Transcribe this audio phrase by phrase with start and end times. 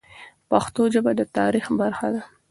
[0.49, 2.21] پښتو ژبه د تاریخ برخه ده.